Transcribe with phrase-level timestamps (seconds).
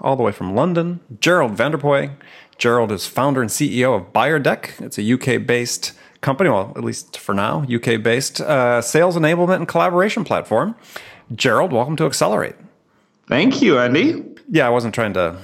[0.00, 2.10] all the way from London, Gerald Vanderpoy.
[2.58, 4.80] Gerald is founder and CEO of BuyerDeck.
[4.80, 9.56] It's a UK based company, well, at least for now, UK based uh, sales enablement
[9.56, 10.74] and collaboration platform.
[11.34, 12.56] Gerald, welcome to Accelerate.
[13.28, 14.24] Thank you, Andy.
[14.48, 15.36] Yeah, I wasn't trying to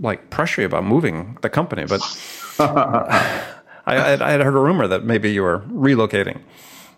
[0.00, 2.00] like pressure you about moving the company, but
[2.58, 3.46] I,
[3.86, 6.42] I, I had heard a rumor that maybe you were relocating.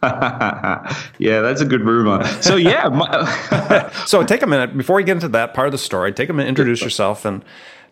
[1.18, 2.24] yeah, that's a good rumor.
[2.40, 5.78] So yeah, my, so take a minute before we get into that part of the
[5.78, 6.12] story.
[6.12, 7.44] Take a minute, introduce yourself, and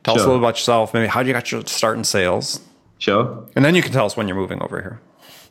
[0.04, 0.20] tell sure.
[0.20, 0.94] us a little about yourself.
[0.94, 2.60] Maybe how you got your start in sales.
[2.98, 3.46] Sure.
[3.54, 5.00] And then you can tell us when you're moving over here.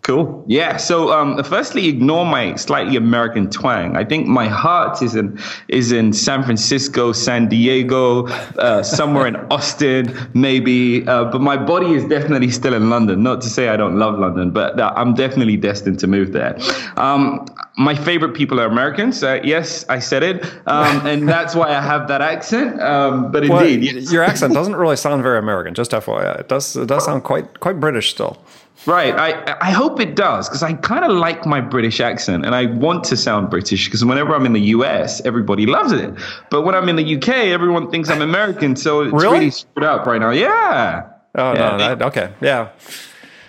[0.08, 0.42] Cool.
[0.48, 0.78] Yeah.
[0.78, 3.98] So, um, firstly, ignore my slightly American twang.
[3.98, 8.28] I think my heart is in is in San Francisco, San Diego,
[8.58, 11.06] uh, somewhere in Austin, maybe.
[11.06, 13.22] Uh, but my body is definitely still in London.
[13.22, 16.58] Not to say I don't love London, but uh, I'm definitely destined to move there.
[16.96, 17.46] Um,
[17.78, 19.22] my favorite people are Americans.
[19.22, 22.80] Uh, yes, I said it, um, and that's why I have that accent.
[22.82, 24.10] Um, but indeed, well, yes.
[24.10, 25.74] your accent doesn't really sound very American.
[25.74, 26.78] Just FYI, it does.
[26.78, 28.42] It does sound quite quite British still.
[28.86, 29.14] Right.
[29.16, 32.68] I, I hope it does because I kind of like my British accent and I
[32.68, 36.14] want to sound British because whenever I'm in the US, everybody loves it.
[36.50, 38.76] But when I'm in the UK, everyone thinks I'm American.
[38.76, 40.30] So it's really, really screwed up right now.
[40.30, 41.10] Yeah.
[41.36, 41.60] Oh, yeah.
[41.60, 41.78] no.
[41.78, 42.34] That, okay.
[42.42, 42.70] Yeah.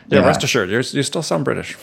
[0.08, 0.20] yeah.
[0.20, 0.26] Yeah.
[0.26, 1.76] Rest assured, you you still sound British.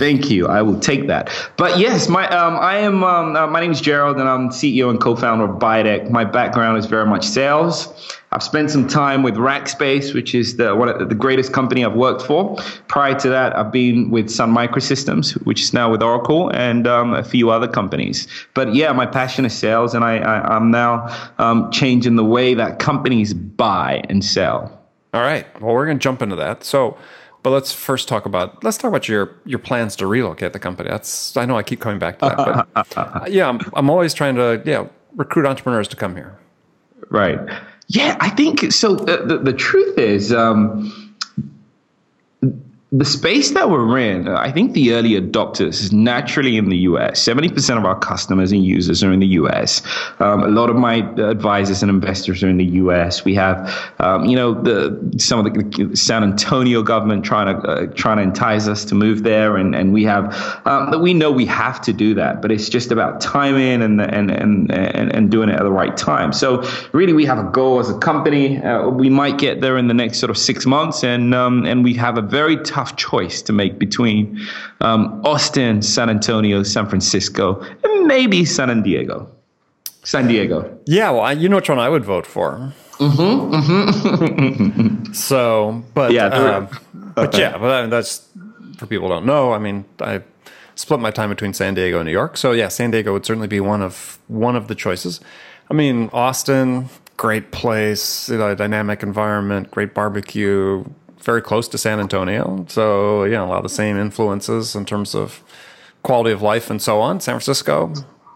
[0.00, 0.48] Thank you.
[0.48, 1.28] I will take that.
[1.58, 4.88] But yes, my um, I am um, uh, my name is Gerald, and I'm CEO
[4.88, 6.08] and co-founder of BuyerDeck.
[6.08, 8.16] My background is very much sales.
[8.32, 11.96] I've spent some time with Rackspace, which is the one of the greatest company I've
[11.96, 12.56] worked for.
[12.88, 17.12] Prior to that, I've been with Sun Microsystems, which is now with Oracle, and um,
[17.12, 18.26] a few other companies.
[18.54, 22.54] But yeah, my passion is sales, and I, I am now um, changing the way
[22.54, 24.80] that companies buy and sell.
[25.12, 25.44] All right.
[25.60, 26.64] Well, we're to jump into that.
[26.64, 26.96] So
[27.42, 30.90] but let's first talk about let's talk about your your plans to relocate the company.
[30.90, 34.36] That's I know I keep coming back to that, but yeah, I'm, I'm always trying
[34.36, 34.86] to yeah
[35.16, 36.38] recruit entrepreneurs to come here.
[37.08, 37.38] Right.
[37.88, 38.94] Yeah, I think so.
[38.94, 40.32] The the, the truth is.
[40.32, 41.09] Um,
[42.92, 47.22] the space that we're in, I think the early adopters is naturally in the US.
[47.22, 49.80] 70% of our customers and users are in the US.
[50.18, 53.24] Um, a lot of my advisors and investors are in the US.
[53.24, 57.86] We have, um, you know, the some of the San Antonio government trying to uh,
[57.94, 60.34] trying to entice us to move there, and and we have
[60.66, 64.32] um, we know we have to do that, but it's just about timing and and
[64.32, 66.32] and and, and doing it at the right time.
[66.32, 68.60] So really, we have a goal as a company.
[68.60, 71.84] Uh, we might get there in the next sort of six months, and um, and
[71.84, 74.40] we have a very tough tough choice to make between
[74.80, 79.28] um, Austin, San Antonio, San Francisco, and maybe San Diego.
[80.02, 80.78] San Diego.
[80.86, 82.72] Yeah, well, I, you know which one I would vote for.
[82.98, 83.54] Mm-hmm.
[83.54, 85.12] mm-hmm.
[85.30, 86.66] so, but yeah, uh,
[87.14, 88.26] but yeah, but that's
[88.78, 89.52] for people who don't know.
[89.52, 90.22] I mean, I
[90.74, 92.38] split my time between San Diego and New York.
[92.38, 95.20] So yeah, San Diego would certainly be one of one of the choices.
[95.70, 96.88] I mean, Austin,
[97.20, 100.82] great place, you know, dynamic environment, great barbecue,
[101.22, 102.64] very close to San Antonio.
[102.68, 105.42] So, yeah, a lot of the same influences in terms of
[106.02, 107.20] quality of life and so on.
[107.20, 107.92] San Francisco,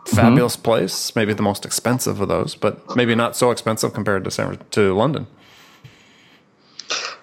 [0.07, 0.63] fabulous mm-hmm.
[0.63, 4.59] place, maybe the most expensive of those, but maybe not so expensive compared to San
[4.71, 5.27] to London.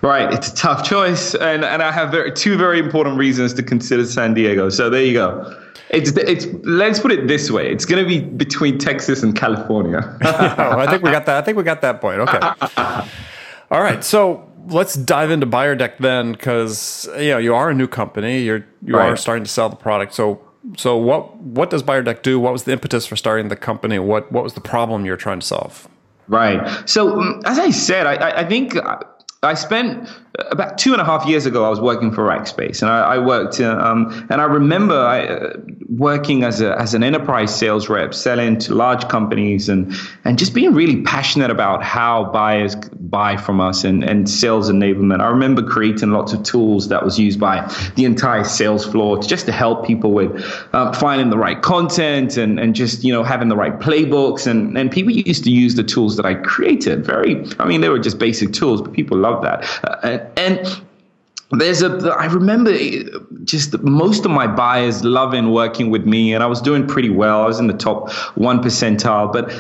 [0.01, 3.61] Right, it's a tough choice, and and I have very, two very important reasons to
[3.61, 4.69] consider San Diego.
[4.69, 5.55] So there you go.
[5.91, 7.71] It's it's let's put it this way.
[7.71, 9.99] It's going to be between Texas and California.
[10.23, 11.37] oh, I think we got that.
[11.37, 12.19] I think we got that point.
[12.21, 12.39] Okay.
[13.71, 14.03] All right.
[14.03, 18.41] So let's dive into BuyerDeck then, because you know you are a new company.
[18.41, 19.09] You're you right.
[19.09, 20.13] are starting to sell the product.
[20.13, 20.41] So
[20.77, 22.39] so what what does BuyerDeck do?
[22.39, 23.99] What was the impetus for starting the company?
[23.99, 25.87] What what was the problem you're trying to solve?
[26.27, 26.89] Right.
[26.89, 28.75] So um, as I said, I, I think
[29.43, 31.65] I spent about two and a half years ago.
[31.65, 33.59] I was working for Rackspace, and I, I worked.
[33.59, 35.53] Um, and I remember I, uh,
[35.89, 39.93] working as a as an enterprise sales rep, selling to large companies, and
[40.23, 45.21] and just being really passionate about how buyers buy from us and and sales enablement.
[45.21, 49.27] I remember creating lots of tools that was used by the entire sales floor to,
[49.27, 50.31] just to help people with
[50.71, 54.47] uh, finding the right content and and just you know having the right playbooks.
[54.47, 57.05] And and people used to use the tools that I created.
[57.05, 59.79] Very, I mean, they were just basic tools, but people love love that.
[59.83, 60.81] Uh, and
[61.51, 62.71] there's a i remember
[63.43, 67.41] just most of my buyers loving working with me and i was doing pretty well
[67.41, 69.51] i was in the top one percentile but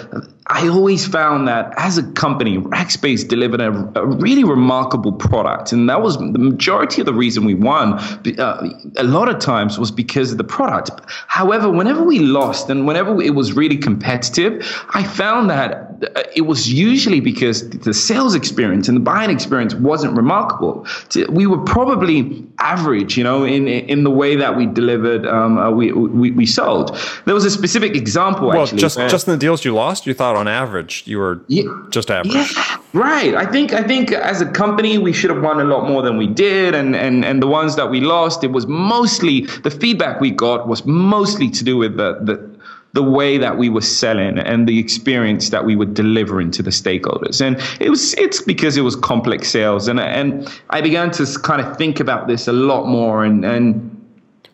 [0.51, 5.71] I always found that as a company, Rackspace delivered a, a, really remarkable product.
[5.71, 7.93] And that was the majority of the reason we won.
[7.93, 10.91] Uh, a lot of times was because of the product.
[11.27, 15.73] However, whenever we lost and whenever it was really competitive, I found that
[16.15, 20.85] uh, it was usually because the sales experience and the buying experience wasn't remarkable.
[21.29, 25.71] We were probably average, you know, in in the way that we delivered, um, uh,
[25.71, 26.97] we, we, we sold.
[27.25, 28.47] There was a specific example.
[28.47, 31.41] Well, actually, just just in the deals you lost, you thought on average you were
[31.47, 32.35] yeah, just average.
[32.35, 33.33] Yeah, right.
[33.35, 36.17] I think I think as a company we should have won a lot more than
[36.17, 40.21] we did, and and and the ones that we lost, it was mostly the feedback
[40.21, 42.50] we got was mostly to do with the the
[42.93, 46.71] the way that we were selling and the experience that we were delivering to the
[46.71, 47.45] stakeholders.
[47.45, 51.61] And it was it's because it was complex sales and and I began to kind
[51.61, 53.97] of think about this a lot more and and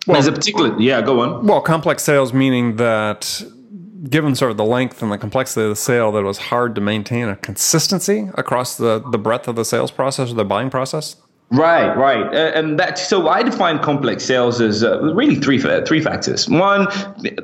[0.06, 1.46] well, there's a particular yeah, go on.
[1.46, 3.44] Well, complex sales meaning that
[4.10, 6.76] given sort of the length and the complexity of the sale that it was hard
[6.76, 10.70] to maintain a consistency across the the breadth of the sales process or the buying
[10.70, 11.16] process.
[11.50, 13.00] Right, right, uh, and that.
[13.00, 16.50] So I define complex sales as uh, really three three factors.
[16.50, 16.88] One,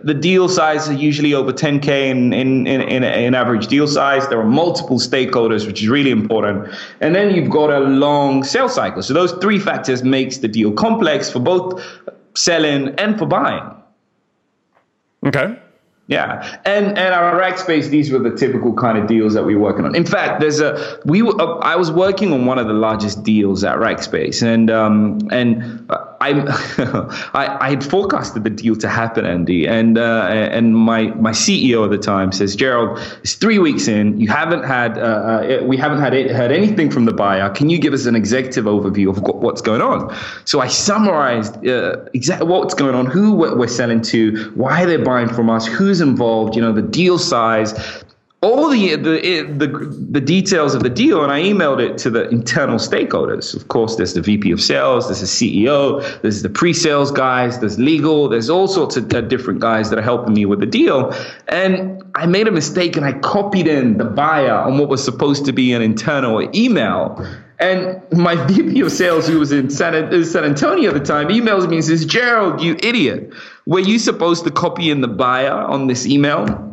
[0.04, 4.28] the deal size is usually over 10k in in, in in in average deal size.
[4.28, 6.68] There are multiple stakeholders, which is really important,
[7.00, 9.02] and then you've got a long sales cycle.
[9.04, 11.82] So those three factors makes the deal complex for both
[12.36, 13.64] selling and for buying.
[15.26, 15.58] Okay.
[16.08, 19.62] Yeah, and and our Rackspace, these were the typical kind of deals that we were
[19.62, 19.96] working on.
[19.96, 23.64] In fact, there's a we uh, I was working on one of the largest deals
[23.64, 25.90] at Rackspace, and um and
[27.34, 31.84] I I, had forecasted the deal to happen, Andy, and uh, and my my CEO
[31.84, 35.78] at the time says, Gerald, it's three weeks in, you haven't had uh, uh, we
[35.78, 37.50] haven't had it, heard anything from the buyer.
[37.50, 40.16] Can you give us an executive overview of what's going on?
[40.46, 45.30] So I summarized uh, exactly what's going on, who we're selling to, why they're buying
[45.30, 47.74] from us, who's involved, you know, the deal size,
[48.44, 49.68] all the, the the
[50.12, 53.56] the details of the deal, and I emailed it to the internal stakeholders.
[53.56, 57.80] Of course, there's the VP of sales, there's the CEO, there's the pre-sales guys, there's
[57.80, 61.14] legal, there's all sorts of uh, different guys that are helping me with the deal.
[61.48, 65.46] And I made a mistake, and I copied in the buyer on what was supposed
[65.46, 67.26] to be an internal email.
[67.60, 71.70] And my VP of sales, who was in San, San Antonio at the time, emails
[71.70, 73.34] me and says, Gerald, you idiot.
[73.66, 76.73] Were you supposed to copy in the buyer on this email?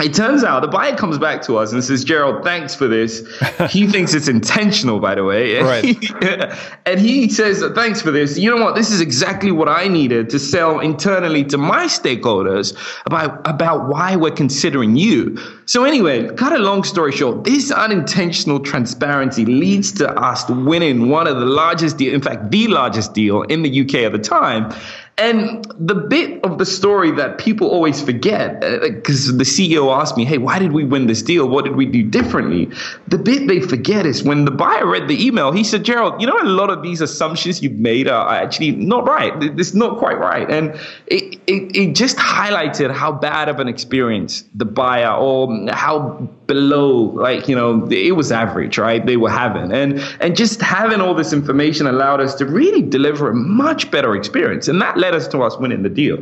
[0.00, 3.24] It turns out the buyer comes back to us and says, Gerald, thanks for this.
[3.70, 5.44] he thinks it's intentional, by the way.
[5.64, 5.96] Right.
[6.86, 8.36] and he says, thanks for this.
[8.38, 8.74] You know what?
[8.74, 12.76] This is exactly what I needed to sell internally to my stakeholders
[13.06, 15.38] about, about why we're considering you.
[15.66, 21.26] So, anyway, cut a long story short, this unintentional transparency leads to us winning one
[21.26, 24.74] of the largest deal, in fact, the largest deal in the UK at the time.
[25.16, 30.16] And the bit of the story that people always forget, because uh, the CEO asked
[30.16, 31.48] me, hey, why did we win this deal?
[31.48, 32.68] What did we do differently?
[33.06, 36.26] The bit they forget is when the buyer read the email, he said, Gerald, you
[36.26, 39.32] know, a lot of these assumptions you've made are actually not right.
[39.40, 40.50] It's not quite right.
[40.50, 40.74] And
[41.06, 46.92] it, it, it just highlighted how bad of an experience the buyer or how below
[46.92, 51.14] like you know it was average right they were having and and just having all
[51.14, 55.26] this information allowed us to really deliver a much better experience and that led us
[55.28, 56.18] to us winning the deal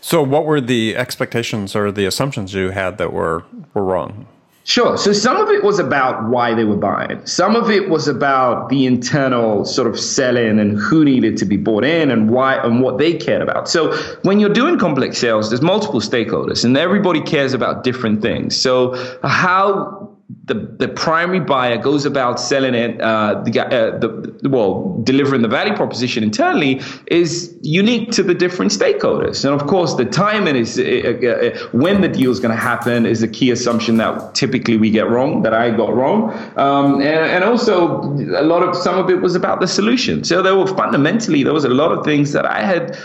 [0.00, 3.44] so what were the expectations or the assumptions you had that were
[3.74, 4.26] were wrong
[4.64, 4.96] Sure.
[4.96, 7.24] So some of it was about why they were buying.
[7.26, 11.56] Some of it was about the internal sort of selling and who needed to be
[11.56, 13.68] bought in and why and what they cared about.
[13.68, 18.56] So when you're doing complex sales, there's multiple stakeholders and everybody cares about different things.
[18.56, 20.11] So how
[20.44, 25.48] the the primary buyer goes about selling it, uh, the, uh, the well, delivering the
[25.48, 29.44] value proposition internally is unique to the different stakeholders.
[29.44, 32.60] And of course, the timing is uh, uh, uh when the deal is going to
[32.60, 36.32] happen is a key assumption that typically we get wrong, that I got wrong.
[36.56, 38.02] Um, and, and also,
[38.36, 40.24] a lot of some of it was about the solution.
[40.24, 42.98] So there were fundamentally there was a lot of things that I had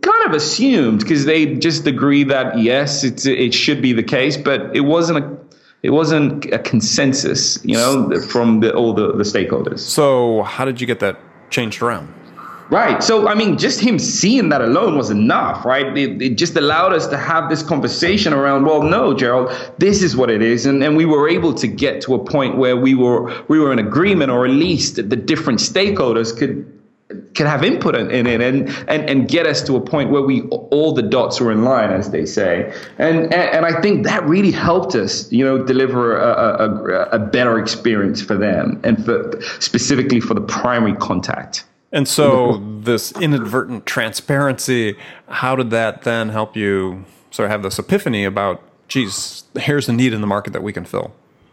[0.00, 4.38] kind of assumed because they just agree that yes, it's it should be the case,
[4.38, 5.41] but it wasn't a
[5.82, 9.80] it wasn't a consensus, you know, from the, all the, the stakeholders.
[9.80, 11.18] So how did you get that
[11.50, 12.12] changed around?
[12.70, 13.02] Right.
[13.02, 15.94] So, I mean, just him seeing that alone was enough, right?
[15.98, 20.16] It, it, just allowed us to have this conversation around, well, no, Gerald, this is
[20.16, 20.64] what it is.
[20.64, 23.74] And, and we were able to get to a point where we were we were
[23.74, 26.81] in agreement, or at least that the different stakeholders could
[27.34, 30.22] could have input in, in it and, and and get us to a point where
[30.22, 32.72] we all the dots were in line, as they say.
[32.98, 37.18] And and, and I think that really helped us, you know, deliver a, a, a
[37.18, 41.64] better experience for them and for specifically for the primary contact.
[41.94, 44.96] And so this inadvertent transparency,
[45.28, 49.92] how did that then help you sort of have this epiphany about, geez, here's a
[49.92, 51.12] need in the market that we can fill?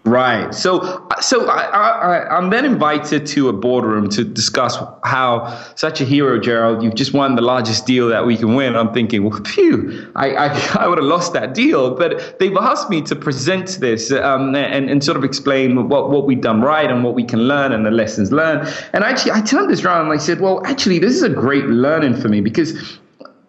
[0.10, 0.54] Right.
[0.56, 6.06] So, so I, I, I'm then invited to a boardroom to discuss how such a
[6.06, 8.76] hero, Gerald, you've just won the largest deal that we can win.
[8.76, 11.94] I'm thinking, well, phew, I, I, I would have lost that deal.
[11.94, 16.26] But they've asked me to present this um, and, and sort of explain what, what
[16.26, 18.68] we've done right and what we can learn and the lessons learned.
[18.94, 21.66] And actually, I turned this around and I said, well, actually, this is a great
[21.66, 23.00] learning for me because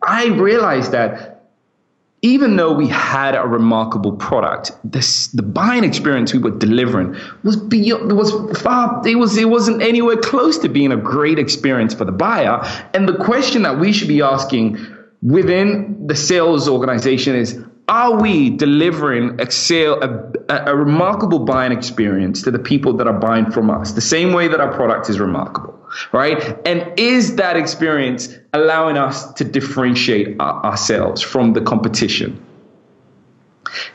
[0.02, 1.29] I realized that
[2.22, 7.56] even though we had a remarkable product, this, the buying experience we were delivering was
[7.56, 12.04] beyond, was far, it was, it wasn't anywhere close to being a great experience for
[12.04, 12.60] the buyer.
[12.92, 14.78] And the question that we should be asking
[15.22, 17.58] within the sales organization is,
[17.90, 23.18] are we delivering a sale, a, a remarkable buying experience to the people that are
[23.18, 25.76] buying from us, the same way that our product is remarkable?
[26.12, 26.56] right?
[26.66, 32.44] And is that experience allowing us to differentiate our, ourselves from the competition?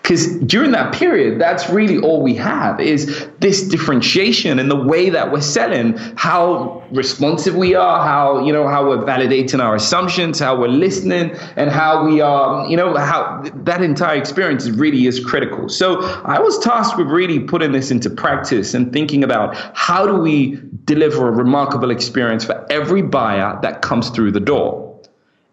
[0.01, 5.09] Because during that period, that's really all we have is this differentiation in the way
[5.09, 10.39] that we're selling, how responsive we are, how you know how we're validating our assumptions,
[10.39, 15.19] how we're listening, and how we are, you know, how that entire experience really is
[15.19, 15.69] critical.
[15.69, 20.15] So I was tasked with really putting this into practice and thinking about how do
[20.15, 24.84] we deliver a remarkable experience for every buyer that comes through the door.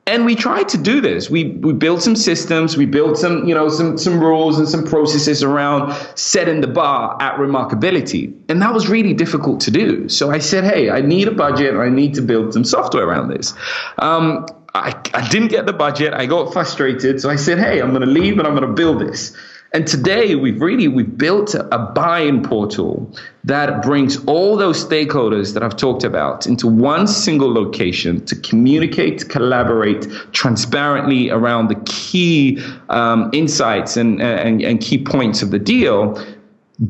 [0.05, 1.31] And we tried to do this.
[1.31, 4.85] We we built some systems, we built some, you know, some some rules and some
[4.85, 8.35] processes around setting the bar at remarkability.
[8.49, 10.09] And that was really difficult to do.
[10.09, 13.29] So I said, hey, I need a budget, I need to build some software around
[13.29, 13.55] this.
[13.99, 16.15] Um, I, I didn't get the budget.
[16.15, 17.21] I got frustrated.
[17.21, 19.37] So I said, hey, I'm going to leave and I'm going to build this.
[19.75, 23.11] And today we've really we've built a buy-in portal
[23.45, 29.31] that brings all those stakeholders that I've talked about into one single location to communicate,
[29.31, 36.23] collaborate transparently around the key um, insights and, and, and key points of the deal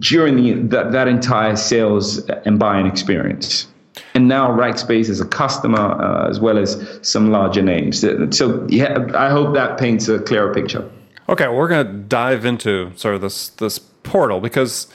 [0.01, 3.69] during the, that, that entire sales and buying experience
[4.15, 8.01] and now Rackspace is a customer uh, as well as some larger names.
[8.37, 10.91] So yeah, I hope that paints a clearer picture.
[11.33, 14.87] Okay, we're going to dive into sort of this this portal because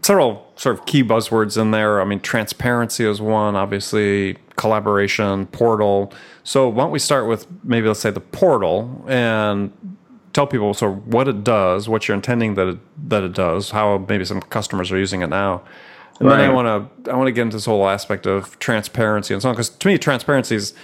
[0.00, 2.00] several sort of key buzzwords in there.
[2.00, 6.12] I mean, transparency is one, obviously, collaboration, portal.
[6.44, 9.72] So why don't we start with maybe let's say the portal and
[10.32, 13.70] tell people sort of what it does, what you're intending that it, that it does,
[13.70, 15.64] how maybe some customers are using it now.
[16.20, 16.36] And right.
[16.36, 19.42] then I want to I want to get into this whole aspect of transparency and
[19.42, 20.74] so on because to me transparency is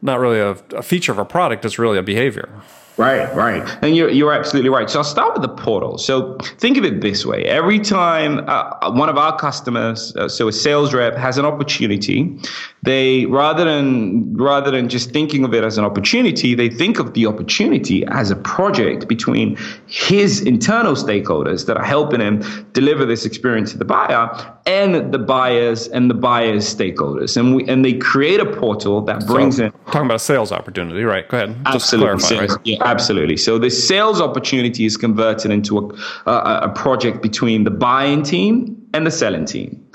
[0.00, 2.48] not really a, a feature of a product; it's really a behavior.
[2.98, 3.78] Right, right.
[3.80, 4.90] And you're, you're absolutely right.
[4.90, 5.98] So I'll start with the portal.
[5.98, 10.48] So think of it this way every time uh, one of our customers, uh, so
[10.48, 12.36] a sales rep, has an opportunity,
[12.82, 17.14] they rather than rather than just thinking of it as an opportunity, they think of
[17.14, 22.40] the opportunity as a project between his internal stakeholders that are helping him
[22.72, 24.28] deliver this experience to the buyer
[24.66, 27.36] and the buyers and the buyers stakeholders.
[27.36, 30.52] And we and they create a portal that brings so, in talking about a sales
[30.52, 31.28] opportunity, right?
[31.28, 31.56] Go ahead.
[31.66, 32.16] Absolutely.
[32.16, 32.66] Just clarify, right?
[32.66, 33.36] Yeah, Absolutely.
[33.36, 38.88] So the sales opportunity is converted into a, a, a project between the buying team
[38.94, 39.86] and the selling team.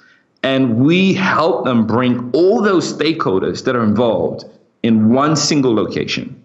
[0.43, 4.45] And we help them bring all those stakeholders that are involved
[4.83, 6.39] in one single location.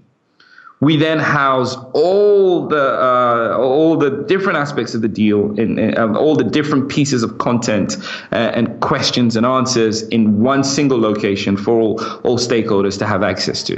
[0.81, 6.37] We then house all the uh, all the different aspects of the deal, and all
[6.37, 7.97] the different pieces of content
[8.31, 13.25] uh, and questions and answers in one single location for all, all stakeholders to have
[13.25, 13.77] access to.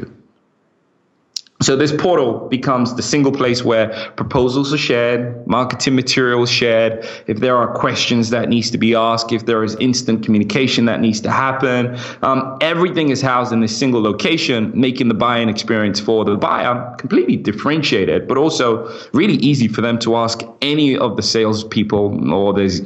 [1.62, 7.06] So this portal becomes the single place where proposals are shared, marketing materials shared.
[7.26, 11.00] If there are questions that needs to be asked, if there is instant communication that
[11.00, 16.00] needs to happen, um, everything is housed in this single location, making the buying experience
[16.00, 21.16] for the buyer completely differentiated, but also really easy for them to ask any of
[21.16, 22.80] the salespeople or there's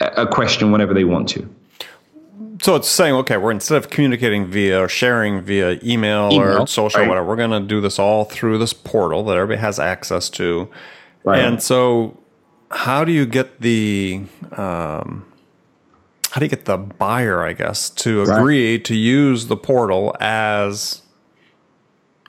[0.00, 1.48] a question whenever they want to
[2.62, 6.66] so it's saying, okay, we're instead of communicating via or sharing via email, email or
[6.66, 7.08] social, right.
[7.08, 10.68] whatever, we're going to do this all through this portal that everybody has access to.
[11.24, 11.40] Right.
[11.40, 12.18] And so,
[12.70, 15.26] how do you get the um,
[16.30, 18.84] how do you get the buyer, I guess, to agree right.
[18.84, 21.02] to use the portal as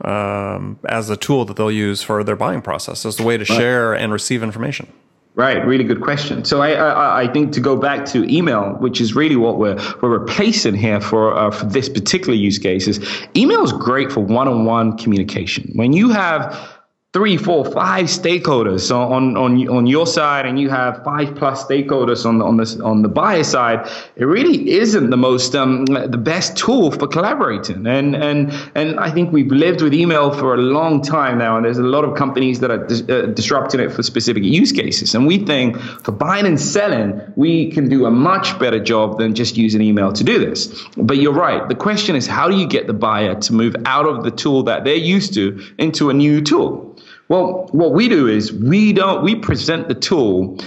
[0.02, 3.46] um, as a tool that they'll use for their buying process, as the way to
[3.46, 4.92] share and receive information?
[5.38, 6.46] Right, really good question.
[6.46, 9.76] So I, I, I think to go back to email, which is really what we're
[10.02, 13.00] we're replacing here for uh, for this particular use case, is
[13.36, 15.70] email is great for one-on-one communication.
[15.76, 16.77] When you have
[17.18, 22.28] three, four, five stakeholders on, on, on your side, and you have five plus stakeholders
[22.28, 26.18] on the, on the, on the buyer side, it really isn't the most, um, the
[26.34, 27.88] best tool for collaborating.
[27.88, 31.66] And, and, and I think we've lived with email for a long time now, and
[31.66, 35.16] there's a lot of companies that are dis- uh, disrupting it for specific use cases.
[35.16, 39.34] And we think for buying and selling, we can do a much better job than
[39.34, 40.68] just using email to do this.
[40.96, 41.68] But you're right.
[41.68, 44.62] The question is, how do you get the buyer to move out of the tool
[44.64, 46.94] that they're used to into a new tool?
[47.30, 50.58] Well, what we do is we don't we present the tool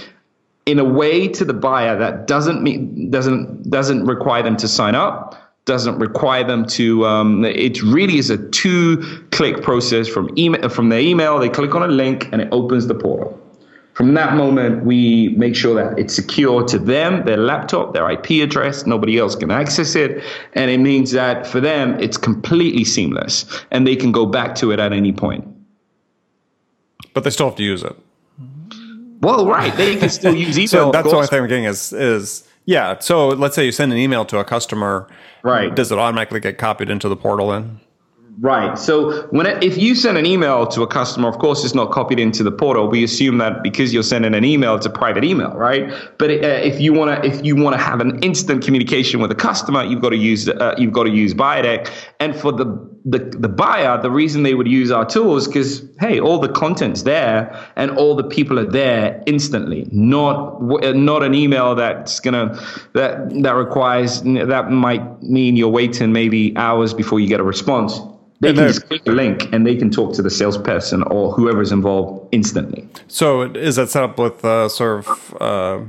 [0.65, 4.95] in a way to the buyer that doesn't mean doesn't doesn't require them to sign
[4.95, 8.97] up doesn't require them to um, it really is a two
[9.31, 12.87] click process from email from their email they click on a link and it opens
[12.87, 13.37] the portal.
[13.93, 18.29] From that moment we make sure that it's secure to them their laptop their ip
[18.29, 23.45] address nobody else can access it and it means that for them it's completely seamless
[23.71, 25.43] and they can go back to it at any point
[27.13, 27.95] but they still have to use it.
[29.21, 30.67] Well, right, they can still use email.
[30.67, 32.99] so that's the only thing I'm getting is is yeah.
[32.99, 35.07] So let's say you send an email to a customer,
[35.43, 35.73] right?
[35.73, 37.79] Does it automatically get copied into the portal then?
[38.39, 38.79] Right.
[38.79, 41.91] So when it, if you send an email to a customer, of course, it's not
[41.91, 42.87] copied into the portal.
[42.87, 45.93] We assume that because you're sending an email, it's a private email, right?
[46.17, 49.31] But uh, if you want to if you want to have an instant communication with
[49.31, 51.91] a customer, you've got to use uh, you've got to use BuyerDeck.
[52.21, 56.19] And for the the, the buyer, the reason they would use our tools because hey,
[56.19, 59.87] all the content's there and all the people are there instantly.
[59.91, 60.61] Not
[60.95, 62.59] not an email that's gonna
[62.93, 67.99] that that requires that might mean you're waiting maybe hours before you get a response.
[68.39, 71.31] They and can just click a link and they can talk to the salesperson or
[71.31, 72.87] whoever's involved instantly.
[73.07, 75.79] So is that set up with uh, sort of uh,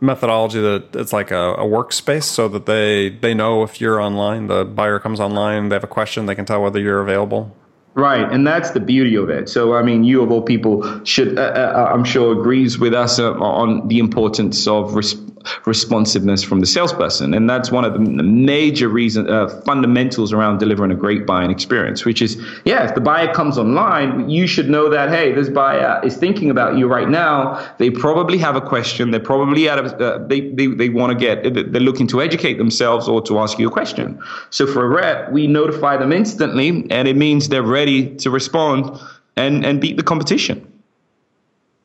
[0.00, 4.46] methodology that it's like a, a, workspace so that they they know if you're online,
[4.46, 7.54] the buyer comes online, they have a question, they can tell whether you're available?
[7.94, 9.48] Right, and that's the beauty of it.
[9.48, 13.18] So, I mean, you of all people should, uh, uh, I'm sure, agrees with us
[13.18, 15.16] uh, on the importance of res-
[15.64, 20.90] responsiveness from the salesperson, and that's one of the major reason uh, fundamentals around delivering
[20.90, 22.04] a great buying experience.
[22.04, 26.00] Which is, yeah, if the buyer comes online, you should know that hey, this buyer
[26.04, 27.64] is thinking about you right now.
[27.78, 29.10] They probably have a question.
[29.10, 32.58] They probably out of, uh, they they they want to get they're looking to educate
[32.58, 34.20] themselves or to ask you a question.
[34.50, 38.30] So for a rep, we notify them instantly, and it means they're ready ready to
[38.30, 38.98] respond
[39.36, 40.66] and, and beat the competition.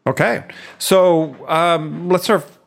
[0.08, 0.44] Okay.
[0.80, 2.58] So um, let's sort of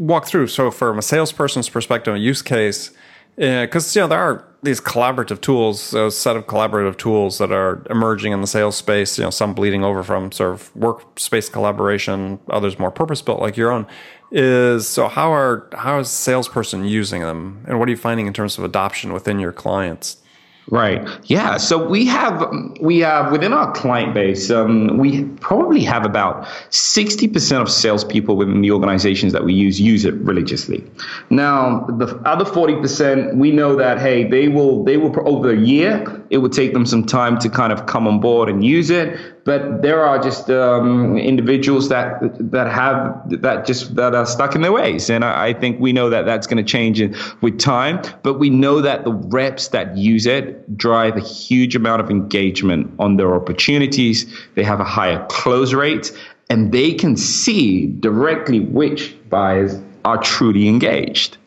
[0.00, 0.48] walk through.
[0.48, 2.90] So, from a salesperson's perspective, a use case,
[3.36, 7.52] because uh, you know there are these collaborative tools, a set of collaborative tools that
[7.52, 9.16] are emerging in the sales space.
[9.18, 13.56] You know, some bleeding over from sort of workspace collaboration, others more purpose built, like
[13.56, 13.86] your own.
[14.32, 18.32] Is so how are how is salesperson using them, and what are you finding in
[18.32, 20.19] terms of adoption within your clients?
[20.68, 21.08] Right.
[21.24, 21.56] Yeah.
[21.56, 22.48] So we have
[22.80, 28.36] we have within our client base, um, we probably have about sixty percent of salespeople
[28.36, 30.84] within the organizations that we use use it religiously.
[31.28, 35.58] Now, the other forty percent, we know that hey, they will they will over a
[35.58, 38.90] year, it would take them some time to kind of come on board and use
[38.90, 39.18] it
[39.50, 42.20] but there are just um, individuals that
[42.52, 45.92] that have that just that are stuck in their ways, and I, I think we
[45.92, 47.02] know that that's going to change
[47.40, 48.00] with time.
[48.22, 52.94] But we know that the reps that use it drive a huge amount of engagement
[53.00, 54.24] on their opportunities.
[54.54, 56.12] They have a higher close rate,
[56.48, 61.38] and they can see directly which buyers are truly engaged.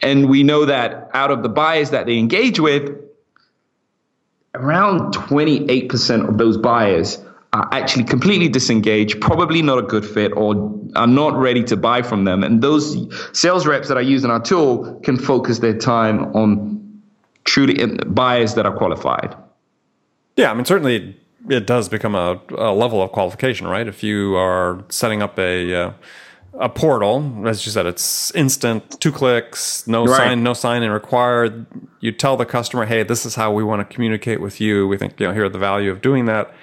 [0.00, 3.00] And we know that out of the buyers that they engage with,
[4.54, 7.18] around 28% of those buyers
[7.52, 10.54] are actually completely disengaged, probably not a good fit, or
[10.96, 12.42] are not ready to buy from them.
[12.42, 12.96] And those
[13.38, 17.02] sales reps that are using our tool can focus their time on
[17.44, 19.36] truly buyers that are qualified.
[20.36, 21.16] Yeah, I mean, certainly
[21.50, 23.86] it does become a, a level of qualification, right?
[23.86, 25.92] If you are setting up a uh,
[26.58, 30.16] a portal, as you said, it's instant, two clicks, no right.
[30.16, 31.66] sign, no sign in required.
[32.00, 34.86] You tell the customer, hey, this is how we want to communicate with you.
[34.86, 36.54] We think, you know, here are the value of doing that.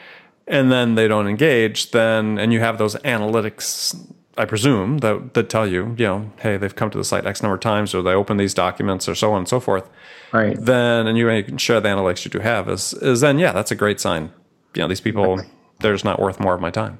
[0.49, 3.95] And then they don't engage, then and you have those analytics,
[4.35, 7.43] I presume, that that tell you, you know, hey, they've come to the site X
[7.43, 9.87] number of times or they open these documents or so on and so forth.
[10.33, 10.57] Right.
[10.59, 13.71] Then and you can share the analytics you do have is is then yeah, that's
[13.71, 14.33] a great sign.
[14.73, 15.39] You know, these people
[15.79, 16.99] they're just not worth more of my time.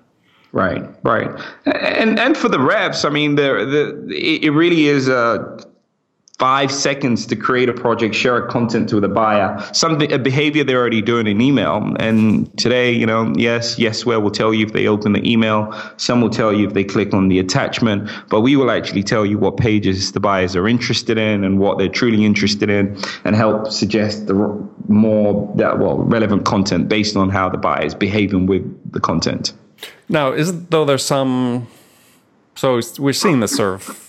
[0.52, 1.30] Right, right,
[1.68, 5.64] and and for the reps, I mean, there the it really is a
[6.40, 10.64] five seconds to create a project, share a content with a buyer, something a behavior
[10.64, 11.94] they're already doing in email.
[12.00, 15.74] And today, you know, yes, yes, Yesware will tell you if they open the email.
[15.98, 19.26] Some will tell you if they click on the attachment, but we will actually tell
[19.26, 23.36] you what pages the buyers are interested in and what they're truly interested in, and
[23.36, 24.34] help suggest the
[24.88, 29.54] more that well relevant content based on how the buyer is behaving with the content.
[30.08, 31.68] Now, isn't though there's some
[32.56, 34.09] so we're seeing this sort of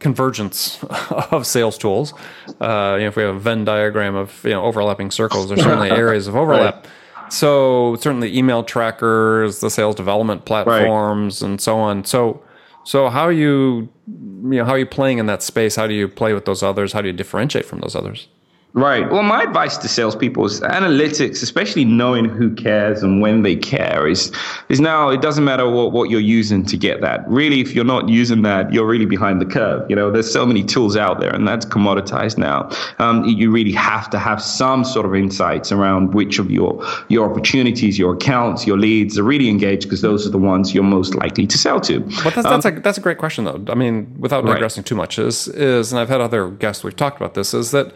[0.00, 0.82] convergence
[1.30, 2.12] of sales tools.
[2.60, 5.62] Uh, you know, if we have a Venn diagram of you know overlapping circles, there's
[5.62, 6.74] certainly areas of overlap.
[6.74, 7.32] Right.
[7.32, 11.48] So certainly email trackers, the sales development platforms, right.
[11.48, 12.04] and so on.
[12.04, 12.42] So
[12.84, 15.76] so how are you you know how are you playing in that space?
[15.76, 16.92] How do you play with those others?
[16.92, 18.26] How do you differentiate from those others?
[18.72, 19.10] Right.
[19.10, 24.06] Well, my advice to salespeople is analytics, especially knowing who cares and when they care,
[24.06, 24.30] is
[24.68, 27.28] is now it doesn't matter what, what you're using to get that.
[27.28, 29.90] Really, if you're not using that, you're really behind the curve.
[29.90, 32.70] You know, there's so many tools out there, and that's commoditized now.
[33.00, 37.28] Um, you really have to have some sort of insights around which of your your
[37.28, 41.16] opportunities, your accounts, your leads are really engaged because those are the ones you're most
[41.16, 41.98] likely to sell to.
[42.22, 43.64] But that's, that's um, a that's a great question though.
[43.66, 44.86] I mean, without digressing right.
[44.86, 47.92] too much, is is and I've had other guests we've talked about this is that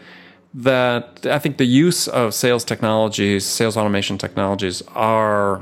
[0.55, 5.61] that I think the use of sales technologies, sales automation technologies are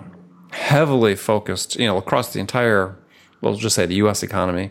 [0.51, 2.95] heavily focused, you know, across the entire,
[3.41, 4.69] we'll just say the US economy,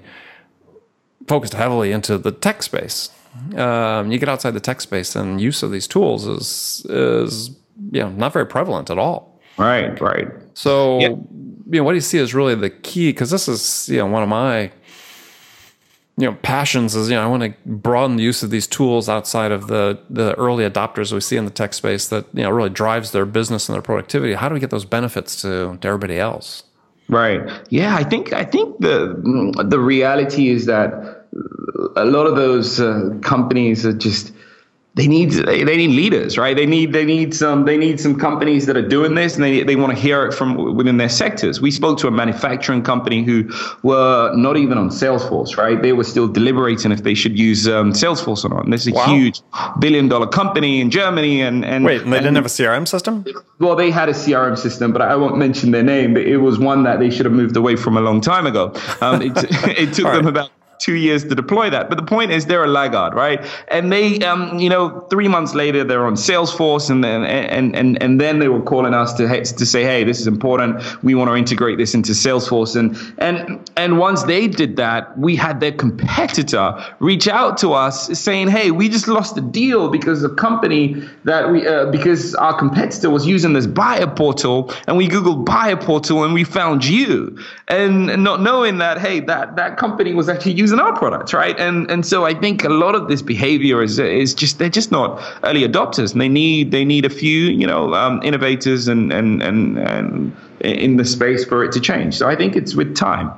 [1.26, 3.10] focused heavily into the tech space.
[3.56, 7.48] Um, you get outside the tech space and use of these tools is, is,
[7.90, 9.40] you know, not very prevalent at all.
[9.58, 10.28] Right, right.
[10.54, 11.08] So, yeah.
[11.08, 13.08] you know, what do you see as really the key?
[13.08, 14.70] Because this is, you know, one of my
[16.22, 19.08] you know passions is you know I want to broaden the use of these tools
[19.08, 22.50] outside of the the early adopters we see in the tech space that you know
[22.50, 24.34] really drives their business and their productivity.
[24.34, 26.62] How do we get those benefits to to everybody else?
[27.08, 27.40] Right.
[27.70, 31.26] Yeah, I think I think the the reality is that
[31.96, 34.32] a lot of those uh, companies are just
[34.94, 36.54] they need they, they need leaders right?
[36.54, 39.62] They need they need some they need some companies that are doing this and they,
[39.62, 41.60] they want to hear it from within their sectors.
[41.60, 43.50] We spoke to a manufacturing company who
[43.82, 45.80] were not even on salesforce right?
[45.80, 48.64] They were still deliberating if they should use um, salesforce or not.
[48.64, 49.40] And this is a huge
[49.78, 52.86] billion dollar company in germany and and wait and they and, didn't have a crm
[52.86, 53.24] system?
[53.58, 56.58] Well they had a crm system but i won't mention their name but it was
[56.58, 58.74] one that they should have moved away from a long time ago.
[59.00, 59.32] Um, it,
[59.78, 60.50] it took them about
[60.82, 61.88] two years to deploy that.
[61.88, 63.46] But the point is, they're a laggard, right?
[63.68, 68.02] And they, um, you know, three months later, they're on Salesforce, and then and and
[68.02, 70.82] and then they were calling us to to say, hey, this is important.
[71.02, 75.36] We want to integrate this into Salesforce, and and and once they did that, we
[75.36, 80.22] had their competitor reach out to us saying, hey, we just lost a deal because
[80.22, 85.08] the company that we uh, because our competitor was using this buyer portal, and we
[85.08, 90.12] googled buyer portal, and we found you, and not knowing that, hey, that that company
[90.12, 91.58] was actually using using our products, right?
[91.58, 94.90] And and so I think a lot of this behavior is is just they're just
[94.90, 99.12] not early adopters, and they need they need a few you know um, innovators and
[99.12, 102.14] and and and in the space for it to change.
[102.16, 103.30] So I think it's with time.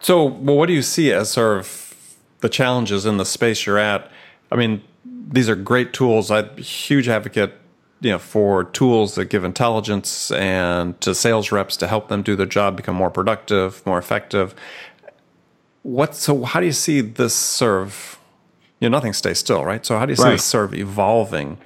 [0.00, 3.78] So, well, what do you see as sort of the challenges in the space you're
[3.78, 4.10] at?
[4.50, 6.30] I mean, these are great tools.
[6.30, 7.52] I'm a huge advocate
[8.02, 12.34] you know for tools that give intelligence and to sales reps to help them do
[12.34, 14.54] their job become more productive more effective
[15.82, 18.18] what so how do you see this serve
[18.80, 20.32] you know nothing stays still right so how do you see right.
[20.32, 21.58] this serve evolving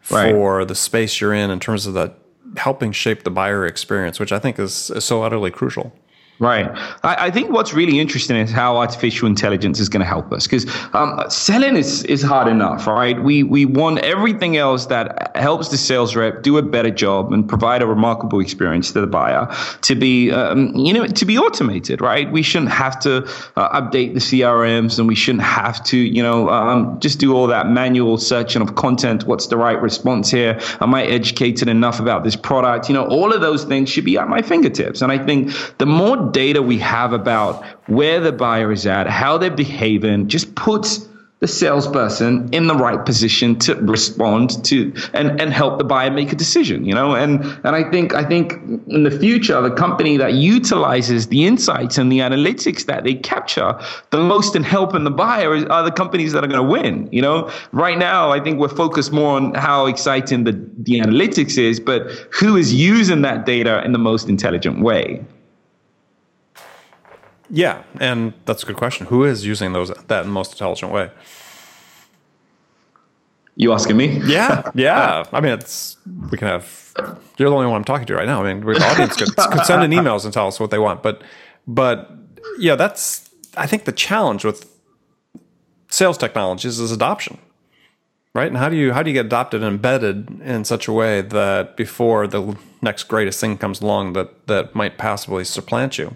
[0.00, 0.68] for right.
[0.68, 2.12] the space you're in in terms of the
[2.56, 5.92] helping shape the buyer experience which i think is, is so utterly crucial
[6.38, 6.68] Right.
[7.02, 10.46] I, I, think what's really interesting is how artificial intelligence is going to help us
[10.46, 13.18] because um, selling is, is hard enough, right?
[13.22, 17.48] We, we want everything else that helps the sales rep do a better job and
[17.48, 19.48] provide a remarkable experience to the buyer
[19.80, 22.30] to be, um, you know, to be automated, right?
[22.30, 23.24] We shouldn't have to
[23.56, 27.46] uh, update the CRMs and we shouldn't have to, you know, um, just do all
[27.46, 29.24] that manual searching of content.
[29.24, 30.60] What's the right response here?
[30.82, 32.90] Am I educated enough about this product?
[32.90, 35.00] You know, all of those things should be at my fingertips.
[35.00, 39.38] And I think the more data we have about where the buyer is at, how
[39.38, 41.08] they're behaving, just puts
[41.40, 46.32] the salesperson in the right position to respond to and, and help the buyer make
[46.32, 47.14] a decision you know?
[47.14, 48.54] And and i think i think
[48.88, 53.78] in the future the company that utilizes the insights and the analytics that they capture
[54.10, 57.20] the most in helping the buyer are the companies that are going to win you
[57.20, 57.50] know?
[57.72, 62.10] Right now i think we're focused more on how exciting the, the analytics is but
[62.32, 65.22] who is using that data in the most intelligent way
[67.50, 69.06] yeah, and that's a good question.
[69.06, 71.10] Who is using those that in the most intelligent way?
[73.56, 74.20] You asking me?
[74.24, 75.24] Yeah, yeah.
[75.32, 75.96] I mean, it's
[76.30, 76.92] we can have.
[77.38, 78.42] You're the only one I'm talking to right now.
[78.42, 81.02] I mean, the audience could, could send in emails and tell us what they want,
[81.02, 81.22] but
[81.66, 82.10] but
[82.58, 84.70] yeah, that's I think the challenge with
[85.88, 87.38] sales technologies is adoption,
[88.34, 88.48] right?
[88.48, 91.22] And how do you how do you get adopted and embedded in such a way
[91.22, 96.14] that before the next greatest thing comes along that that might possibly supplant you?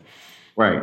[0.57, 0.83] Right.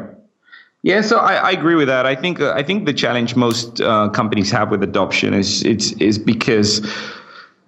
[0.84, 2.06] Yeah, so I, I agree with that.
[2.06, 5.92] I think uh, I think the challenge most uh, companies have with adoption is it's
[5.94, 6.86] is because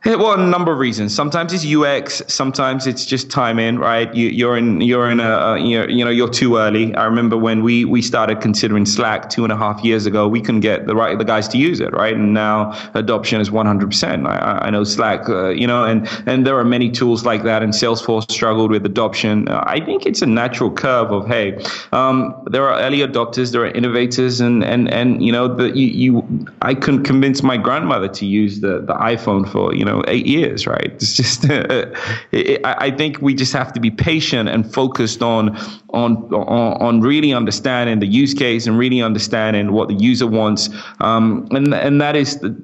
[0.05, 1.13] well, a number of reasons.
[1.13, 2.21] Sometimes it's UX.
[2.27, 4.13] Sometimes it's just timing, right?
[4.15, 6.95] You, are in, you're in a, you're, you know, you're too early.
[6.95, 10.39] I remember when we we started considering Slack two and a half years ago, we
[10.39, 12.15] couldn't get the right the guys to use it, right?
[12.15, 13.87] And now adoption is 100.
[13.87, 17.43] percent I, I know Slack, uh, you know, and and there are many tools like
[17.43, 17.61] that.
[17.61, 19.49] And Salesforce struggled with adoption.
[19.49, 23.71] I think it's a natural curve of hey, um, there are early adopters, there are
[23.71, 28.25] innovators, and and and you know, the you, you I couldn't convince my grandmother to
[28.25, 30.91] use the the iPhone for you know know eight years, right?
[30.93, 31.45] It's just
[32.31, 35.57] it, I think we just have to be patient and focused on
[35.93, 40.69] on on on really understanding the use case and really understanding what the user wants,
[40.99, 42.55] um, and and that is the,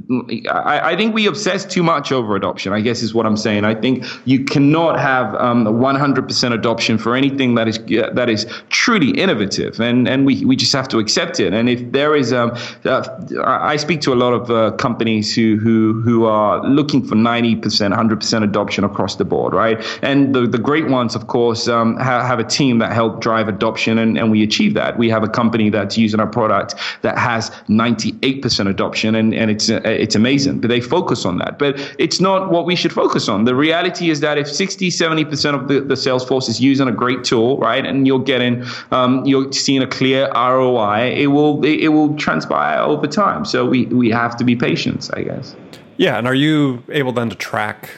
[0.51, 2.73] I, I, think we obsess too much over adoption.
[2.73, 3.65] I guess is what I'm saying.
[3.65, 7.79] I think you cannot have um, 100% adoption for anything that is
[8.13, 11.53] that is truly innovative, and and we we just have to accept it.
[11.53, 12.51] And if there is um,
[12.85, 13.07] uh,
[13.43, 17.61] I speak to a lot of uh, companies who who who are looking for 90%,
[17.61, 19.83] 100% adoption across the board, right?
[20.01, 23.47] And the, the great ones, of course, um, have, have, a team that help drive
[23.47, 24.97] adoption, and, and we achieve that.
[24.97, 29.69] We have a company that's using our product that has 98% adoption, and, and it's,
[29.69, 30.59] uh, it's amazing.
[30.59, 31.57] But they focus on that.
[31.57, 33.45] But it's not what we should focus on.
[33.45, 36.91] The reality is that if 60, 70% of the, the sales force is using a
[36.91, 41.79] great tool, right, and you're getting, um, you're seeing a clear ROI, it will, it,
[41.81, 43.45] it will transpire over time.
[43.45, 45.55] So we, we have to be patient, I guess.
[45.97, 47.89] Yeah, and are you able then to track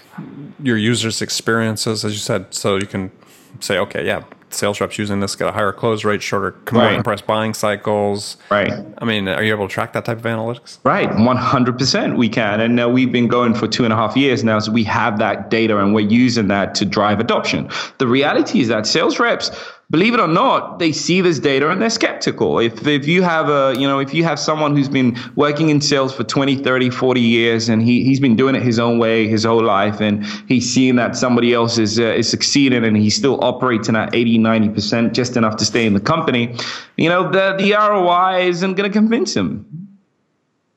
[0.61, 3.11] your users' experiences, as you said, so you can
[3.59, 7.03] say, okay, yeah, sales reps using this get a higher close rate, shorter conversion right.
[7.03, 8.37] price buying cycles.
[8.49, 8.71] Right.
[8.97, 10.79] I mean, are you able to track that type of analytics?
[10.83, 12.59] Right, 100% we can.
[12.59, 15.19] And uh, we've been going for two and a half years now, so we have
[15.19, 17.69] that data and we're using that to drive adoption.
[17.97, 19.51] The reality is that sales reps,
[19.89, 22.59] believe it or not, they see this data and they're skeptical.
[22.59, 25.79] If, if you have a, you know, if you have someone who's been working in
[25.79, 29.27] sales for 20, 30, 40 years and he, he's been doing it his own way
[29.27, 33.15] his whole life and he's seeing that somebody else is, uh, is succeeding and he's
[33.15, 36.53] still operating at 80, 90%, just enough to stay in the company,
[36.97, 39.87] you know, the, the ROI isn't going to convince him.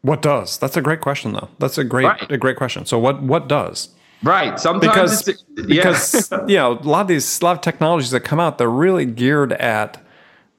[0.02, 0.56] What does?
[0.56, 1.48] That's a great question though.
[1.58, 2.30] That's a great, right.
[2.30, 2.86] a great question.
[2.86, 3.88] So what, what does?
[4.22, 4.58] Right.
[4.60, 5.64] Sometimes because yeah.
[5.64, 8.68] because you know a lot of these a lot of technologies that come out, they're
[8.68, 10.02] really geared at,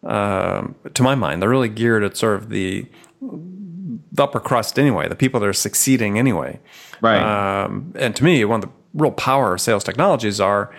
[0.04, 2.88] um, to my mind, they're really geared at sort of the
[3.20, 6.60] the upper crust anyway, the people that are succeeding anyway.
[7.02, 7.22] Right.
[7.22, 10.74] Um, and to me, one of the real power of sales technologies are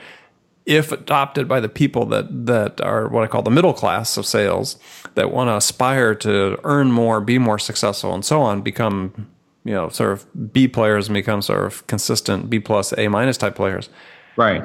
[0.66, 4.26] if adopted by the people that that are what I call the middle class of
[4.26, 4.78] sales
[5.14, 9.28] that want to aspire to earn more, be more successful, and so on, become
[9.64, 13.36] you know sort of B players and become sort of consistent B plus A minus
[13.36, 13.88] type players,
[14.36, 14.62] right?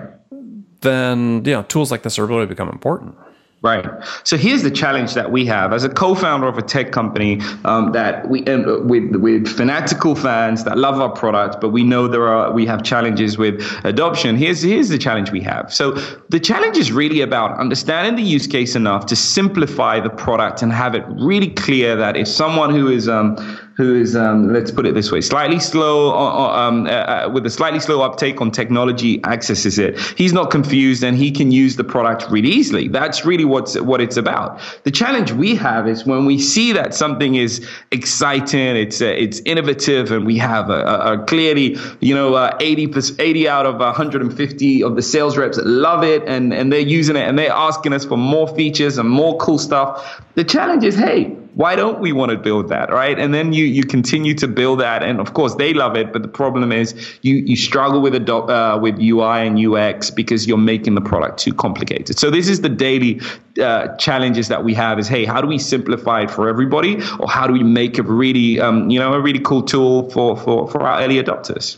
[0.82, 3.16] Then you know tools like this are really become important.
[3.64, 3.88] Right.
[4.24, 7.92] So here's the challenge that we have as a co-founder of a tech company um,
[7.92, 12.28] that we uh, with with fanatical fans that love our product, but we know there
[12.28, 14.38] are we have challenges with adoption.
[14.38, 15.74] Here's here's the challenge we have.
[15.74, 15.94] So
[16.30, 20.72] the challenge is really about understanding the use case enough to simplify the product and
[20.72, 23.38] have it really clear that if someone who is um,
[23.78, 27.50] who is, um, let's put it this way, slightly slow, um, uh, uh, with a
[27.50, 30.00] slightly slow uptake on technology, accesses it.
[30.18, 32.88] He's not confused and he can use the product really easily.
[32.88, 34.60] That's really what's what it's about.
[34.84, 39.42] The challenge we have is when we see that something is exciting, it's uh, it's
[39.42, 43.78] innovative, and we have a, a, a clearly, you know, uh, 80 80 out of
[43.78, 47.94] 150 of the sales reps love it and and they're using it and they're asking
[47.94, 50.20] us for more features and more cool stuff.
[50.34, 53.18] The challenge is, hey why don't we want to build that right?
[53.18, 56.22] And then you you continue to build that and of course they love it but
[56.22, 56.94] the problem is
[57.24, 61.40] you you struggle with a uh, with UI and UX because you're making the product
[61.40, 62.20] too complicated.
[62.20, 63.20] So this is the daily
[63.60, 66.94] uh, challenges that we have is hey how do we simplify it for everybody?
[67.20, 70.38] Or how do we make a really um, you know a really cool tool for
[70.38, 71.78] for for our early adopters?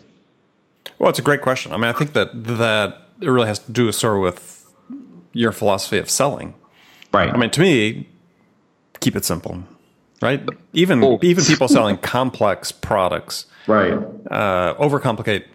[0.99, 1.71] Well it's a great question.
[1.71, 2.29] I mean i think that
[2.63, 2.89] that
[3.21, 4.41] it really has to do sort of with
[5.31, 6.53] your philosophy of selling.
[7.13, 7.33] Right.
[7.33, 8.09] I mean to me
[8.99, 9.63] keep it simple,
[10.21, 10.41] right?
[10.73, 11.19] Even oh.
[11.21, 13.93] even people selling complex products, right?
[14.29, 15.45] Uh, overcomplicate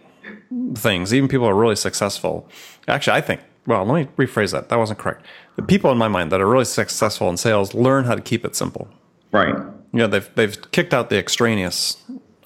[0.75, 1.13] things.
[1.13, 2.47] Even people are really successful.
[2.87, 3.41] Actually, I think.
[3.67, 4.69] Well, let me rephrase that.
[4.69, 5.25] That wasn't correct.
[5.55, 8.45] The people in my mind that are really successful in sales learn how to keep
[8.45, 8.87] it simple.
[9.31, 9.55] Right.
[9.55, 11.97] You know, they've they've kicked out the extraneous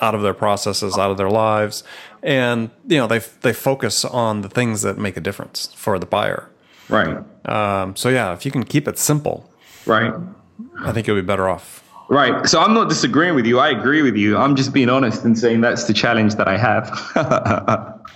[0.02, 1.84] out of their processes, out of their lives,
[2.24, 6.06] and you know they they focus on the things that make a difference for the
[6.06, 6.50] buyer.
[6.88, 7.18] Right.
[7.46, 9.50] Um, so yeah, if you can keep it simple,
[9.86, 10.14] right,
[10.80, 11.84] I think you'll be better off.
[12.10, 12.48] Right.
[12.48, 13.60] So I'm not disagreeing with you.
[13.60, 14.36] I agree with you.
[14.36, 17.96] I'm just being honest and saying that's the challenge that I have.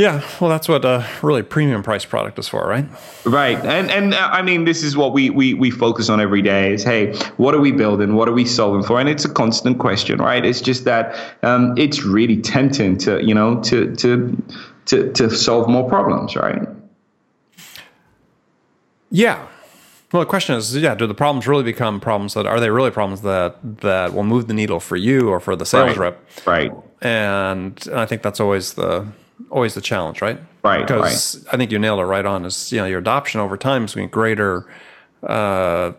[0.00, 2.86] Yeah, well, that's what a really premium price product is for, right?
[3.26, 6.40] Right, and and uh, I mean, this is what we we we focus on every
[6.40, 6.72] day.
[6.72, 8.14] Is hey, what are we building?
[8.14, 8.98] What are we solving for?
[8.98, 10.42] And it's a constant question, right?
[10.42, 14.42] It's just that um, it's really tempting to you know to to
[14.86, 16.66] to to solve more problems, right?
[19.10, 19.44] Yeah.
[20.12, 22.90] Well, the question is, yeah, do the problems really become problems that are they really
[22.90, 25.98] problems that that will move the needle for you or for the sales Right.
[25.98, 26.46] rep?
[26.46, 26.72] Right.
[27.00, 29.06] And I think that's always the
[29.50, 30.38] always the challenge, right?
[30.62, 32.44] Right, Because I think you nailed it right on.
[32.44, 34.66] Is you know your adoption over time is going to be greater
[35.22, 35.92] uh,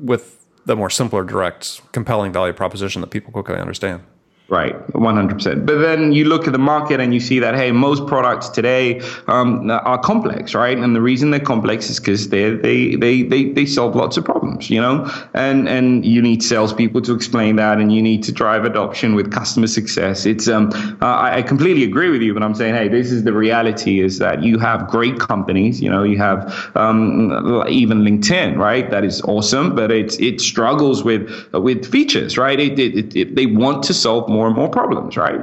[0.00, 4.02] with the more simpler, direct, compelling value proposition that people quickly understand.
[4.50, 5.66] Right, 100%.
[5.66, 9.02] But then you look at the market and you see that, hey, most products today
[9.26, 10.78] um, are complex, right?
[10.78, 14.24] And the reason they're complex is because they they, they, they, they solve lots of
[14.24, 15.06] problems, you know?
[15.34, 19.30] And and you need salespeople to explain that and you need to drive adoption with
[19.30, 20.24] customer success.
[20.24, 20.70] It's um,
[21.02, 24.00] uh, I, I completely agree with you, but I'm saying, hey, this is the reality
[24.00, 28.90] is that you have great companies, you know, you have um, even LinkedIn, right?
[28.90, 32.58] That is awesome, but it's it struggles with with features, right?
[32.58, 35.40] It, it, it, it- they want to solve more and more problems, right?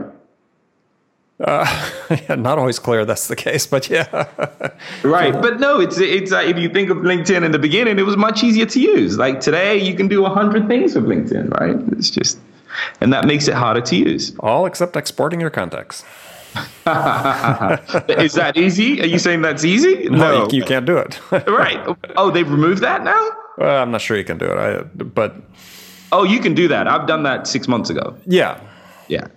[1.39, 4.27] yeah, not always clear that's the case, but yeah.
[5.03, 8.05] Right, but no, it's it's uh, if you think of LinkedIn in the beginning, it
[8.05, 9.17] was much easier to use.
[9.17, 11.75] Like today, you can do a hundred things with LinkedIn, right?
[11.97, 12.39] It's just,
[13.01, 14.34] and that makes it harder to use.
[14.39, 16.03] All except exporting your contacts.
[16.55, 19.01] Is that easy?
[19.01, 20.08] Are you saying that's easy?
[20.10, 21.19] No, you, you can't do it.
[21.47, 21.84] Right.
[22.15, 23.29] Oh, they've removed that now.
[23.58, 24.58] well, I'm not sure you can do it.
[24.58, 25.36] I, but
[26.13, 26.88] Oh, you can do that.
[26.88, 28.15] I've done that six months ago.
[28.25, 28.58] yeah,
[29.07, 29.27] Yeah.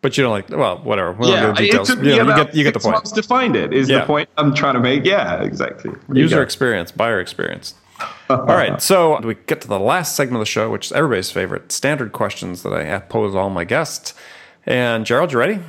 [0.00, 0.48] but you don't like.
[0.50, 1.12] Well, whatever.
[1.12, 1.88] We Yeah, into it details.
[1.88, 2.94] took You, me know, you about get you get the point.
[2.94, 3.72] months to find it.
[3.72, 4.00] Is Yeah.
[4.00, 5.04] the point I'm trying to make?
[5.04, 5.92] Yeah, exactly.
[6.08, 7.74] There User experience, buyer experience.
[8.28, 11.30] All right, so we get to the last segment of the show, which is everybody's
[11.30, 14.14] favorite standard questions that I pose all my guests.
[14.66, 15.60] And Gerald, you ready?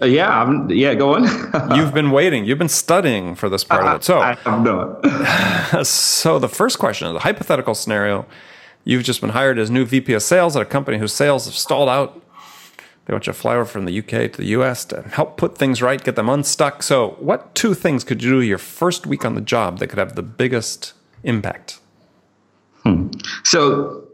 [0.00, 0.94] Uh, yeah, I'm, yeah.
[0.94, 1.24] Go on.
[1.76, 2.44] You've been waiting.
[2.44, 4.04] You've been studying for this part of it.
[4.04, 5.84] So, I have not.
[5.86, 8.24] so the first question is a hypothetical scenario.
[8.84, 11.54] You've just been hired as new VP of sales at a company whose sales have
[11.54, 12.20] stalled out.
[13.10, 15.58] They want you to fly over from the UK to the US to help put
[15.58, 16.80] things right, get them unstuck.
[16.84, 19.98] So, what two things could you do your first week on the job that could
[19.98, 20.92] have the biggest
[21.24, 21.80] impact?
[22.84, 23.08] Hmm.
[23.42, 24.04] So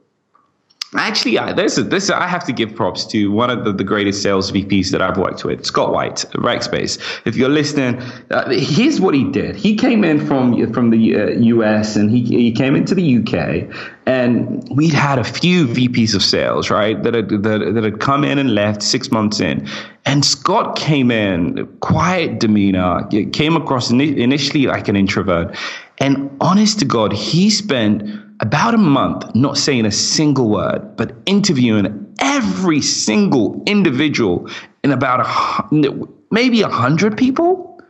[0.94, 3.84] actually, I, there's a, this I have to give props to one of the, the
[3.84, 7.00] greatest sales VPs that I've worked with, Scott White, Rackspace.
[7.24, 9.56] If you're listening, uh, here's what he did.
[9.56, 13.68] He came in from from the uh, US and he he came into the UK,
[14.06, 18.24] and we'd had a few VPs of sales, right, that had that, that had come
[18.24, 19.68] in and left six months in.
[20.04, 25.56] And Scott came in, quiet demeanor, came across initially like an introvert.
[25.98, 28.04] And honest to God, he spent
[28.40, 34.48] about a month not saying a single word, but interviewing every single individual
[34.84, 37.80] in about a, maybe a hundred people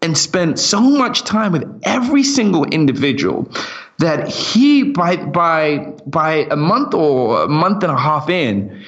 [0.00, 3.48] and spent so much time with every single individual
[3.98, 8.84] that he by by by a month or a month and a half in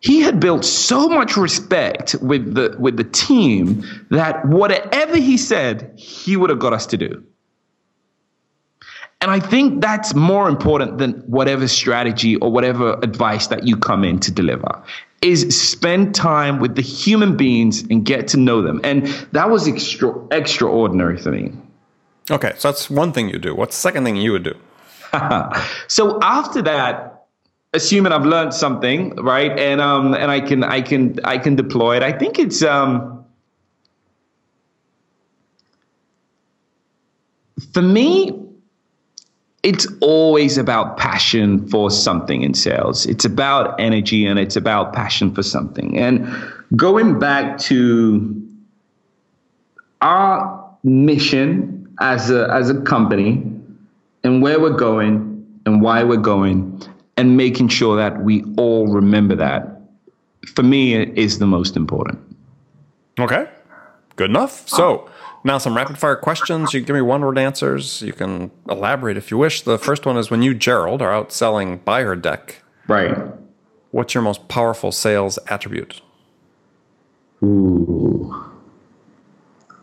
[0.00, 5.92] he had built so much respect with the with the team that whatever he said
[5.96, 7.24] he would have got us to do
[9.24, 14.04] and I think that's more important than whatever strategy or whatever advice that you come
[14.04, 14.82] in to deliver
[15.22, 18.82] is spend time with the human beings and get to know them.
[18.84, 21.52] And that was extra, extraordinary for me.
[22.30, 23.54] Okay, so that's one thing you do.
[23.54, 24.56] What's the second thing you would do?
[25.88, 27.24] so after that,
[27.72, 31.96] assuming I've learned something, right, and um, and I can I can I can deploy
[31.96, 32.02] it.
[32.02, 33.24] I think it's um,
[37.72, 38.43] for me,
[39.64, 43.06] it's always about passion for something in sales.
[43.06, 45.98] It's about energy and it's about passion for something.
[45.98, 46.28] And
[46.76, 48.42] going back to
[50.02, 53.42] our mission as a as a company
[54.22, 56.82] and where we're going and why we're going
[57.16, 59.80] and making sure that we all remember that
[60.54, 62.18] for me is the most important.
[63.18, 63.48] Okay,
[64.16, 64.68] good enough.
[64.68, 65.08] So
[65.44, 66.72] now some rapid fire questions.
[66.72, 68.02] You can give me one word answers.
[68.02, 69.62] You can elaborate if you wish.
[69.62, 72.54] The first one is when you, Gerald, are out selling BuyerDeck.
[72.88, 73.16] Right.
[73.90, 76.00] What's your most powerful sales attribute?
[77.44, 78.34] Ooh.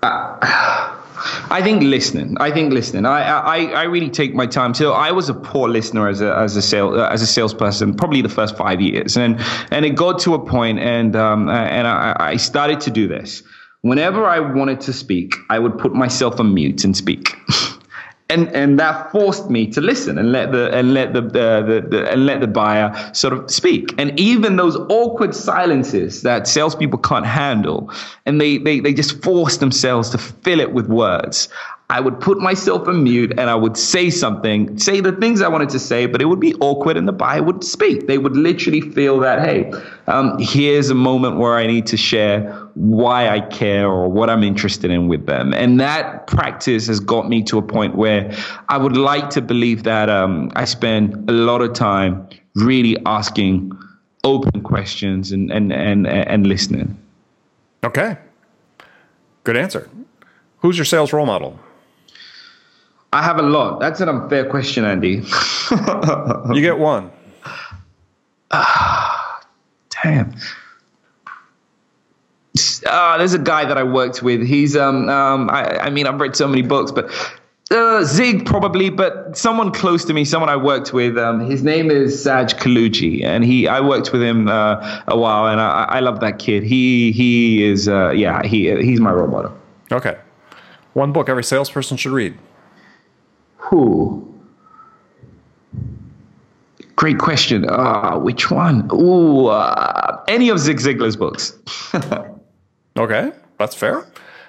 [0.02, 0.38] Uh,
[1.52, 2.38] I think listening.
[2.40, 3.06] I think listening.
[3.06, 4.74] I, I I really take my time.
[4.74, 7.94] So I was a poor listener as a as a sale uh, as a salesperson,
[7.96, 11.54] probably the first five years, and and it got to a point, and um uh,
[11.54, 13.44] and I, I started to do this.
[13.82, 17.36] Whenever I wanted to speak, I would put myself on mute and speak.
[18.32, 21.82] and and that forced me to listen and let the and let the, uh, the,
[21.82, 23.94] the and let the buyer sort of speak.
[23.98, 27.92] And even those awkward silences that salespeople can't handle,
[28.26, 31.50] and they they they just force themselves to fill it with words.
[31.92, 35.50] I would put myself on mute and I would say something, say the things I
[35.50, 38.08] wanted to say, but it would be awkward and the buyer would speak.
[38.08, 39.74] They would literally feel that, hey,
[40.08, 44.42] um, here's a moment where I need to share why I care or what I'm
[44.42, 45.54] interested in with them.
[45.54, 48.34] And that practice has got me to a point where
[48.70, 52.26] I would like to believe that um, I spend a lot of time
[52.56, 53.78] really asking
[54.24, 56.98] open questions and, and, and, and listening.
[57.84, 58.18] Okay.
[59.44, 59.90] Good answer.
[60.60, 61.60] Who's your sales role model?
[63.14, 63.80] I have a lot.
[63.80, 65.24] That's an unfair question, Andy.
[66.54, 67.12] you get one.
[68.54, 69.42] Ah,
[70.04, 70.36] damn.
[72.86, 74.46] Uh, there's a guy that I worked with.
[74.46, 77.10] He's um um I, I mean I've read so many books, but
[77.72, 81.18] uh, Zig probably, but someone close to me, someone I worked with.
[81.18, 85.48] Um, his name is Saj Kaluji, and he I worked with him uh, a while,
[85.48, 86.64] and I, I love that kid.
[86.64, 89.58] He he is uh, yeah he he's my role model.
[89.92, 90.18] Okay,
[90.94, 92.38] one book every salesperson should read.
[93.72, 94.28] Who?
[96.98, 97.68] Great question.
[97.70, 98.90] Uh, which one?
[98.92, 101.58] Ooh, uh, any of Zig Ziglar's books.
[102.98, 104.06] okay, that's fair.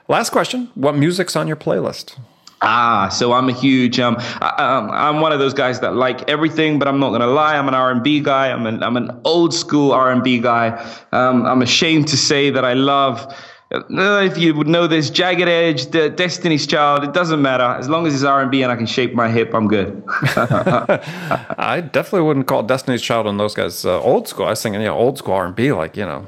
[0.09, 0.71] Last question.
[0.75, 2.19] What music's on your playlist?
[2.63, 6.81] Ah, so I'm a huge um, I, am one of those guys that like everything,
[6.81, 8.51] but I'm not gonna lie, I'm an R&B guy.
[8.51, 10.69] I'm an I'm an old school R&B guy.
[11.13, 13.33] Um, I'm ashamed to say that I love
[13.73, 17.65] if you would know this, Jagged Edge, the Destiny's Child, it doesn't matter.
[17.65, 20.03] As long as it's R&B and I can shake my hip, I'm good.
[20.37, 24.47] I definitely wouldn't call Destiny's Child and those guys uh, old school.
[24.47, 26.27] I was thinking, yeah, old school R&B, like, you know,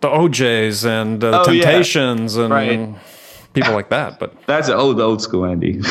[0.00, 2.44] the O'Jays and uh, the oh, Temptations yeah.
[2.44, 2.94] and right.
[3.52, 4.18] people like that.
[4.18, 5.72] But That's old, old school, Andy.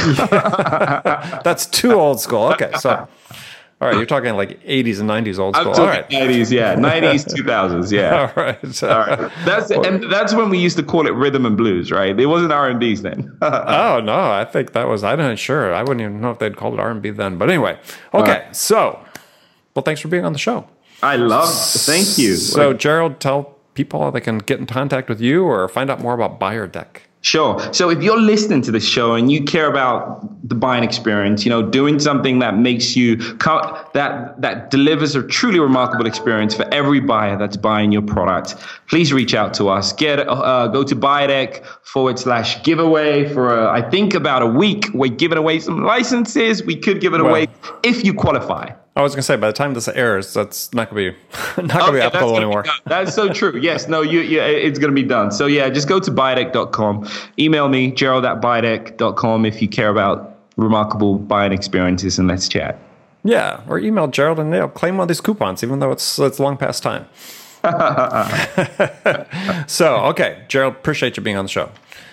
[1.43, 2.45] That's too old school.
[2.53, 3.07] Okay, so...
[3.81, 5.69] All right, you're talking like 80s and 90s old school.
[5.69, 6.07] I'm talking All right.
[6.07, 8.31] 90s, yeah, 90s, 2000s, yeah.
[8.35, 9.31] All right, all right.
[9.43, 12.17] That's and that's when we used to call it rhythm and blues, right?
[12.17, 13.35] It wasn't R and B's then.
[13.41, 15.03] oh no, I think that was.
[15.03, 15.73] I'm not sure.
[15.73, 17.39] I wouldn't even know if they'd called it R and B then.
[17.39, 17.79] But anyway,
[18.13, 18.43] okay.
[18.43, 18.55] Right.
[18.55, 19.03] So,
[19.73, 20.67] well, thanks for being on the show.
[21.01, 21.51] I love.
[21.51, 22.35] Thank you.
[22.35, 25.99] So, Gerald, tell people how they can get in contact with you or find out
[25.99, 26.97] more about BuyerDeck.
[27.21, 27.59] Sure.
[27.71, 31.51] So if you're listening to this show and you care about the buying experience, you
[31.51, 36.99] know, doing something that makes you that that delivers a truly remarkable experience for every
[36.99, 38.55] buyer that's buying your product,
[38.89, 39.93] please reach out to us.
[39.93, 44.87] Get uh, go to Buydeck forward slash giveaway for uh, I think about a week.
[44.91, 46.63] We're giving away some licenses.
[46.63, 47.47] We could give it well, away
[47.83, 48.71] if you qualify.
[49.01, 51.11] I was gonna say by the time this airs, that's not gonna be
[51.61, 52.65] not gonna okay, be applicable anymore.
[52.85, 53.57] That's so true.
[53.59, 55.31] Yes, no, you, you, it's gonna be done.
[55.31, 57.07] So yeah, just go to buyerdeck.com.
[57.37, 62.79] Email me gerald at buyerdeck.com if you care about remarkable buying experiences, and let's chat.
[63.23, 66.39] Yeah, or email Gerald and they'll claim one of these coupons, even though it's it's
[66.39, 67.07] long past time.
[69.67, 71.69] so okay, Gerald, appreciate you being on the show.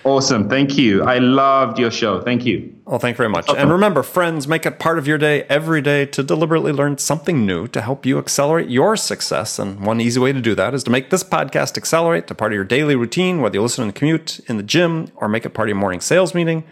[0.09, 0.49] Awesome.
[0.49, 1.03] Thank you.
[1.03, 2.19] I loved your show.
[2.19, 2.75] Thank you.
[2.85, 3.47] Well, thank you very much.
[3.55, 7.45] And remember, friends, make it part of your day every day to deliberately learn something
[7.45, 9.59] new to help you accelerate your success.
[9.59, 12.51] And one easy way to do that is to make this podcast accelerate to part
[12.51, 15.45] of your daily routine, whether you listen in the commute, in the gym, or make
[15.45, 16.63] it part of your morning sales meeting.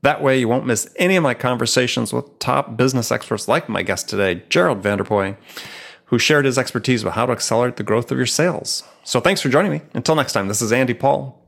[0.00, 3.82] That way, you won't miss any of my conversations with top business experts like my
[3.82, 5.36] guest today, Gerald Vanderpoy,
[6.06, 8.84] who shared his expertise about how to accelerate the growth of your sales.
[9.04, 9.82] So thanks for joining me.
[9.92, 11.42] Until next time, this is Andy Paul.